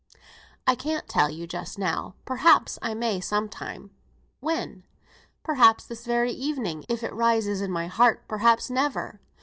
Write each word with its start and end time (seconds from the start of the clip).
"I 0.65 0.73
can't 0.73 1.07
tell 1.07 1.29
you 1.29 1.45
just 1.45 1.77
now; 1.77 2.15
perhaps 2.25 2.79
I 2.81 2.95
may 2.95 3.19
sometime." 3.19 3.91
"When?" 4.39 4.83
"Perhaps 5.43 5.85
this 5.85 6.07
very 6.07 6.31
evening, 6.31 6.85
if 6.89 7.03
it 7.03 7.13
rises 7.13 7.61
in 7.61 7.69
my 7.71 7.85
heart; 7.85 8.27
perhaps 8.27 8.71
never. 8.71 9.21